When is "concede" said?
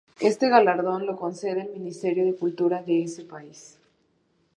1.15-1.61